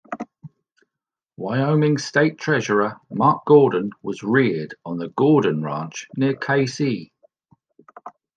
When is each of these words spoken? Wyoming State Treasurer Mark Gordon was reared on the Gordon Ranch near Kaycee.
Wyoming 1.37 1.99
State 1.99 2.39
Treasurer 2.39 2.97
Mark 3.11 3.45
Gordon 3.45 3.91
was 4.01 4.23
reared 4.23 4.73
on 4.83 4.97
the 4.97 5.09
Gordon 5.09 5.61
Ranch 5.61 6.07
near 6.17 6.33
Kaycee. 6.33 7.11